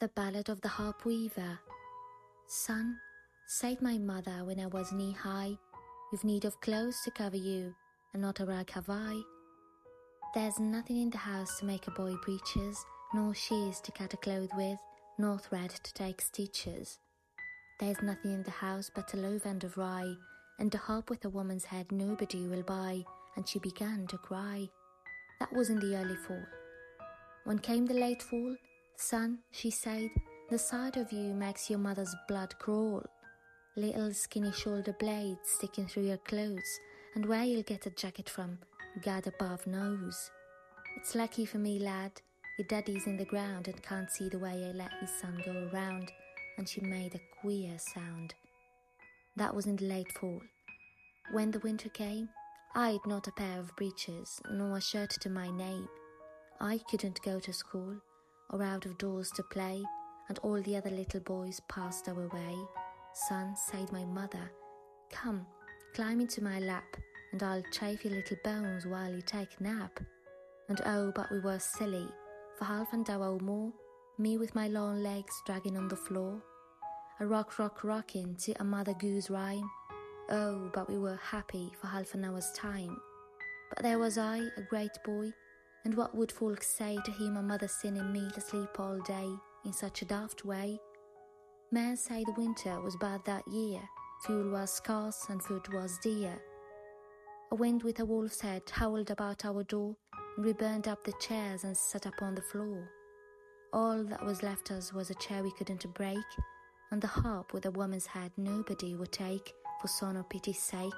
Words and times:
The 0.00 0.08
Ballad 0.08 0.48
of 0.48 0.60
the 0.60 0.68
Harp 0.68 1.04
Weaver. 1.04 1.60
Son, 2.48 2.98
said 3.46 3.80
my 3.80 3.96
mother 3.96 4.44
when 4.44 4.58
I 4.58 4.66
was 4.66 4.92
knee 4.92 5.12
high, 5.12 5.56
you've 6.10 6.24
need 6.24 6.44
of 6.44 6.60
clothes 6.60 7.00
to 7.04 7.12
cover 7.12 7.36
you, 7.36 7.72
and 8.12 8.20
not 8.20 8.40
a 8.40 8.44
rag 8.44 8.70
have 8.70 8.90
I. 8.90 9.22
There's 10.34 10.58
nothing 10.58 11.00
in 11.00 11.10
the 11.10 11.18
house 11.18 11.60
to 11.60 11.64
make 11.64 11.86
a 11.86 11.92
boy 11.92 12.16
breeches, 12.24 12.84
nor 13.14 13.36
shears 13.36 13.80
to 13.82 13.92
cut 13.92 14.12
a 14.12 14.16
cloth 14.16 14.50
with, 14.56 14.80
nor 15.16 15.38
thread 15.38 15.70
to 15.70 15.94
take 15.94 16.20
stitches. 16.20 16.98
There's 17.78 18.02
nothing 18.02 18.32
in 18.32 18.42
the 18.42 18.50
house 18.50 18.90
but 18.92 19.14
a 19.14 19.16
loaf 19.16 19.46
end 19.46 19.62
of 19.62 19.78
rye, 19.78 20.12
and 20.58 20.74
a 20.74 20.78
harp 20.78 21.08
with 21.08 21.24
a 21.24 21.30
woman's 21.30 21.66
head 21.66 21.92
nobody 21.92 22.48
will 22.48 22.64
buy, 22.64 23.04
and 23.36 23.48
she 23.48 23.60
began 23.60 24.08
to 24.08 24.18
cry. 24.18 24.68
That 25.38 25.52
was 25.52 25.70
in 25.70 25.78
the 25.78 25.94
early 25.96 26.16
fall. 26.16 26.44
When 27.44 27.60
came 27.60 27.86
the 27.86 27.94
late 27.94 28.24
fall, 28.24 28.56
Son, 28.96 29.38
she 29.50 29.70
said, 29.70 30.10
the 30.50 30.58
sight 30.58 30.96
of 30.96 31.10
you 31.10 31.34
makes 31.34 31.68
your 31.68 31.78
mother's 31.78 32.14
blood 32.28 32.54
crawl. 32.58 33.02
Little 33.76 34.12
skinny 34.12 34.52
shoulder 34.52 34.94
blades 34.98 35.48
sticking 35.56 35.86
through 35.86 36.04
your 36.04 36.18
clothes, 36.18 36.80
and 37.14 37.26
where 37.26 37.42
you'll 37.42 37.62
get 37.62 37.86
a 37.86 37.90
jacket 37.90 38.28
from, 38.28 38.58
God 39.02 39.26
above 39.26 39.66
knows. 39.66 40.30
It's 40.96 41.14
lucky 41.14 41.44
for 41.44 41.58
me, 41.58 41.78
lad, 41.78 42.12
your 42.58 42.68
daddy's 42.68 43.06
in 43.06 43.16
the 43.16 43.24
ground 43.24 43.66
and 43.66 43.82
can't 43.82 44.10
see 44.10 44.28
the 44.28 44.38
way 44.38 44.64
I 44.64 44.76
let 44.76 44.92
his 45.00 45.10
son 45.20 45.42
go 45.44 45.68
around, 45.72 46.12
and 46.56 46.68
she 46.68 46.80
made 46.80 47.14
a 47.14 47.40
queer 47.40 47.76
sound. 47.78 48.34
That 49.36 49.54
was 49.54 49.66
in 49.66 49.76
the 49.76 49.86
late 49.86 50.12
fall. 50.12 50.40
When 51.32 51.50
the 51.50 51.58
winter 51.60 51.88
came, 51.88 52.28
I'd 52.76 53.04
not 53.06 53.26
a 53.26 53.32
pair 53.32 53.58
of 53.58 53.74
breeches, 53.76 54.40
nor 54.50 54.76
a 54.76 54.80
shirt 54.80 55.10
to 55.22 55.30
my 55.30 55.50
name. 55.50 55.88
I 56.60 56.78
couldn't 56.88 57.22
go 57.22 57.40
to 57.40 57.52
school, 57.52 57.96
or 58.50 58.62
out 58.62 58.86
of 58.86 58.98
doors 58.98 59.30
to 59.36 59.42
play, 59.44 59.82
and 60.28 60.38
all 60.40 60.60
the 60.62 60.76
other 60.76 60.90
little 60.90 61.20
boys 61.20 61.60
passed 61.68 62.08
our 62.08 62.28
way. 62.28 62.56
Son, 63.28 63.54
said 63.56 63.92
my 63.92 64.04
mother, 64.04 64.50
come, 65.10 65.46
climb 65.94 66.20
into 66.20 66.42
my 66.42 66.58
lap, 66.58 66.96
and 67.32 67.42
I'll 67.42 67.62
chafe 67.72 68.04
your 68.04 68.14
little 68.14 68.36
bones 68.44 68.86
while 68.86 69.12
you 69.12 69.22
take 69.22 69.48
a 69.58 69.62
nap. 69.62 70.00
And 70.68 70.80
oh, 70.86 71.12
but 71.14 71.30
we 71.30 71.40
were 71.40 71.58
silly, 71.58 72.08
for 72.58 72.64
half 72.64 72.92
an 72.92 73.04
hour 73.08 73.34
or 73.34 73.38
more, 73.40 73.72
me 74.18 74.38
with 74.38 74.54
my 74.54 74.68
long 74.68 75.02
legs 75.02 75.34
dragging 75.46 75.76
on 75.76 75.88
the 75.88 75.96
floor, 75.96 76.42
a 77.20 77.26
rock, 77.26 77.58
rock, 77.58 77.84
rocking 77.84 78.34
to 78.36 78.54
a 78.60 78.64
Mother 78.64 78.94
Goose 78.94 79.30
rhyme. 79.30 79.70
Oh, 80.30 80.70
but 80.72 80.88
we 80.88 80.98
were 80.98 81.18
happy 81.22 81.70
for 81.80 81.86
half 81.86 82.14
an 82.14 82.24
hour's 82.24 82.50
time. 82.52 82.96
But 83.68 83.82
there 83.82 83.98
was 83.98 84.18
I, 84.18 84.38
a 84.56 84.62
great 84.68 84.90
boy, 85.04 85.32
and 85.84 85.94
what 85.94 86.14
would 86.14 86.32
folks 86.32 86.66
say 86.66 86.98
to 87.04 87.10
hear 87.12 87.30
my 87.30 87.40
mother 87.40 87.68
sending 87.68 88.10
me 88.12 88.28
to 88.34 88.40
sleep 88.40 88.78
all 88.78 88.98
day 89.00 89.28
in 89.64 89.72
such 89.72 90.02
a 90.02 90.06
daft 90.06 90.44
way? 90.44 90.78
Men 91.70 91.96
say 91.96 92.24
the 92.24 92.32
winter 92.32 92.80
was 92.80 92.96
bad 92.96 93.20
that 93.26 93.46
year, 93.48 93.80
fuel 94.24 94.50
was 94.50 94.72
scarce 94.72 95.26
and 95.28 95.42
food 95.42 95.72
was 95.72 95.98
dear. 96.02 96.40
A 97.52 97.54
wind 97.54 97.82
with 97.82 98.00
a 98.00 98.04
wolf's 98.04 98.40
head 98.40 98.62
howled 98.70 99.10
about 99.10 99.44
our 99.44 99.62
door, 99.64 99.96
and 100.36 100.44
we 100.44 100.52
burned 100.52 100.88
up 100.88 101.04
the 101.04 101.12
chairs 101.20 101.64
and 101.64 101.76
sat 101.76 102.06
upon 102.06 102.34
the 102.34 102.42
floor. 102.42 102.90
All 103.72 104.04
that 104.04 104.24
was 104.24 104.42
left 104.42 104.70
us 104.70 104.92
was 104.92 105.10
a 105.10 105.14
chair 105.16 105.42
we 105.42 105.52
couldn't 105.52 105.92
break, 105.94 106.24
and 106.90 107.02
the 107.02 107.08
harp 107.08 107.52
with 107.52 107.66
a 107.66 107.70
woman's 107.72 108.06
head 108.06 108.32
nobody 108.36 108.94
would 108.94 109.12
take 109.12 109.52
for 109.80 109.88
son 109.88 110.16
or 110.16 110.24
pity's 110.24 110.58
sake. 110.58 110.92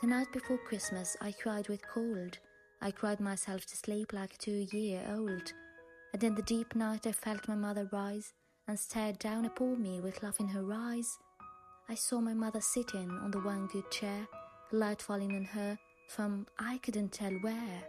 The 0.00 0.06
night 0.06 0.30
before 0.32 0.58
Christmas 0.58 1.16
I 1.20 1.32
cried 1.32 1.68
with 1.68 1.86
cold. 1.88 2.38
I 2.84 2.90
cried 2.90 3.18
myself 3.18 3.64
to 3.64 3.78
sleep 3.78 4.12
like 4.12 4.34
a 4.34 4.36
two 4.36 4.66
year 4.70 5.02
old. 5.08 5.54
And 6.12 6.22
in 6.22 6.34
the 6.34 6.42
deep 6.42 6.74
night 6.74 7.06
I 7.06 7.12
felt 7.12 7.48
my 7.48 7.54
mother 7.54 7.88
rise 7.90 8.34
and 8.68 8.78
stared 8.78 9.18
down 9.18 9.46
upon 9.46 9.82
me 9.82 10.02
with 10.02 10.22
love 10.22 10.36
in 10.38 10.48
her 10.48 10.66
eyes. 10.70 11.16
I 11.88 11.94
saw 11.94 12.20
my 12.20 12.34
mother 12.34 12.60
sitting 12.60 13.08
on 13.08 13.30
the 13.30 13.40
one 13.40 13.68
good 13.68 13.90
chair, 13.90 14.28
light 14.70 15.00
falling 15.00 15.34
on 15.34 15.44
her 15.44 15.78
from 16.10 16.46
I 16.58 16.76
couldn't 16.76 17.12
tell 17.12 17.32
where. 17.40 17.82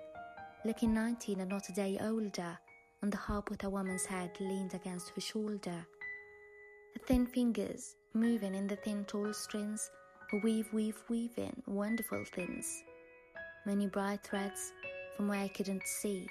Looking 0.63 0.93
nineteen 0.93 1.41
and 1.41 1.49
not 1.49 1.67
a 1.67 1.73
day 1.73 1.97
older, 1.99 2.57
and 3.01 3.11
the 3.11 3.17
harp 3.17 3.49
with 3.49 3.65
a 3.65 3.69
woman's 3.69 4.05
head 4.05 4.31
leaned 4.39 4.75
against 4.75 5.09
her 5.09 5.21
shoulder. 5.21 5.85
Her 6.93 7.01
thin 7.05 7.25
fingers 7.25 7.97
moving 8.13 8.55
in 8.55 8.65
the 8.65 8.77
thin 8.77 9.03
tall 9.03 9.33
strings, 9.33 9.91
weave, 10.41 10.71
weave, 10.71 11.03
weaving 11.09 11.63
wonderful 11.67 12.23
things. 12.33 12.81
Many 13.65 13.87
bright 13.87 14.21
threads, 14.23 14.73
from 15.17 15.27
where 15.27 15.39
I 15.39 15.47
couldn't 15.47 15.87
see, 15.87 16.27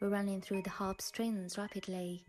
were 0.00 0.08
running 0.08 0.40
through 0.40 0.62
the 0.62 0.70
harp 0.70 1.02
strings 1.02 1.58
rapidly, 1.58 2.24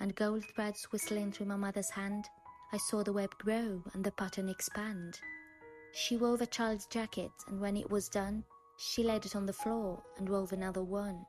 and 0.00 0.14
gold 0.14 0.44
threads 0.54 0.84
whistling 0.92 1.32
through 1.32 1.46
my 1.46 1.56
mother's 1.56 1.88
hand. 1.88 2.26
I 2.74 2.76
saw 2.76 3.02
the 3.02 3.14
web 3.14 3.30
grow 3.38 3.82
and 3.94 4.04
the 4.04 4.10
pattern 4.10 4.50
expand. 4.50 5.18
She 5.94 6.18
wove 6.18 6.42
a 6.42 6.46
child's 6.46 6.84
jacket, 6.86 7.30
and 7.48 7.58
when 7.58 7.74
it 7.74 7.90
was 7.90 8.10
done, 8.10 8.44
she 8.76 9.02
laid 9.02 9.24
it 9.24 9.34
on 9.34 9.46
the 9.46 9.54
floor 9.54 10.02
and 10.18 10.28
wove 10.28 10.52
another 10.52 10.82
one. 10.82 11.24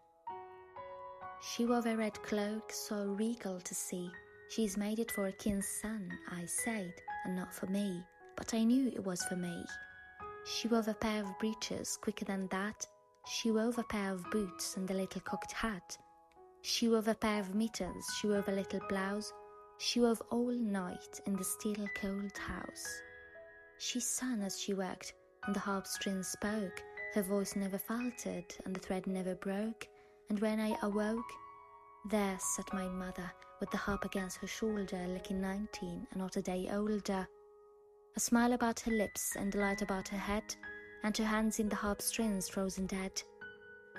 She 1.41 1.65
wove 1.65 1.85
a 1.85 1.95
red 1.95 2.21
cloak 2.23 2.73
so 2.73 3.05
regal 3.05 3.61
to 3.61 3.75
see. 3.75 4.11
She's 4.49 4.75
made 4.75 4.99
it 4.99 5.11
for 5.11 5.27
a 5.27 5.31
king's 5.31 5.69
son, 5.81 6.11
I 6.31 6.45
said, 6.45 6.93
and 7.23 7.33
not 7.33 7.53
for 7.53 7.67
me, 7.67 8.03
but 8.35 8.53
I 8.53 8.65
knew 8.65 8.87
it 8.87 9.05
was 9.05 9.23
for 9.23 9.37
me. 9.37 9.63
She 10.49 10.69
wove 10.69 10.87
a 10.87 10.93
pair 10.93 11.23
of 11.23 11.37
breeches 11.39 11.97
quicker 12.01 12.23
than 12.23 12.47
that. 12.47 12.87
She 13.27 13.51
wove 13.51 13.77
a 13.77 13.83
pair 13.83 14.13
of 14.13 14.29
boots 14.31 14.77
and 14.77 14.89
a 14.89 14.93
little 14.93 15.21
cocked 15.21 15.51
hat. 15.51 15.97
She 16.61 16.87
wove 16.87 17.09
a 17.09 17.15
pair 17.15 17.41
of 17.41 17.53
mittens, 17.53 18.05
she 18.17 18.27
wove 18.27 18.47
a 18.47 18.53
little 18.53 18.79
blouse. 18.87 19.33
She 19.77 19.99
wove 19.99 20.21
all 20.31 20.51
night 20.51 21.19
in 21.25 21.35
the 21.35 21.43
still 21.43 21.85
cold 21.95 22.37
house. 22.37 23.01
She 23.77 23.99
sang 23.99 24.41
as 24.41 24.59
she 24.59 24.73
worked, 24.73 25.13
and 25.45 25.55
the 25.55 25.59
harp 25.59 25.85
strings 25.85 26.29
spoke. 26.29 26.81
Her 27.13 27.21
voice 27.21 27.55
never 27.55 27.77
faltered, 27.77 28.55
and 28.65 28.75
the 28.75 28.79
thread 28.79 29.05
never 29.05 29.35
broke. 29.35 29.87
And 30.29 30.39
when 30.39 30.59
I 30.59 30.77
awoke, 30.81 31.31
there 32.09 32.37
sat 32.39 32.73
my 32.73 32.87
mother 32.87 33.31
with 33.59 33.69
the 33.71 33.77
harp 33.77 34.05
against 34.05 34.37
her 34.37 34.47
shoulder, 34.47 35.05
looking 35.09 35.41
nineteen 35.41 36.07
and 36.11 36.21
not 36.21 36.37
a 36.37 36.41
day 36.41 36.69
older. 36.71 37.27
A 38.17 38.19
smile 38.19 38.53
about 38.53 38.79
her 38.79 38.91
lips 38.91 39.35
and 39.35 39.53
a 39.53 39.59
light 39.59 39.83
about 39.83 40.07
her 40.07 40.17
head, 40.17 40.55
and 41.03 41.15
her 41.15 41.23
hands 41.23 41.59
in 41.59 41.69
the 41.69 41.75
harp 41.75 42.01
strings 42.01 42.49
frozen 42.49 42.87
dead. 42.87 43.21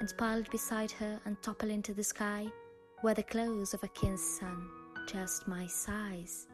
And 0.00 0.12
piled 0.18 0.50
beside 0.50 0.90
her 0.90 1.20
and 1.24 1.40
topple 1.40 1.70
into 1.70 1.94
the 1.94 2.02
sky 2.02 2.48
were 3.04 3.14
the 3.14 3.22
clothes 3.22 3.74
of 3.74 3.84
a 3.84 3.88
king's 3.88 4.20
son, 4.20 4.68
just 5.06 5.46
my 5.46 5.68
size. 5.68 6.48